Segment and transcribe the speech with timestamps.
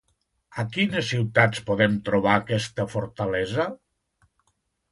[0.61, 3.69] A quines ciutats podem trobar aquesta fortalesa?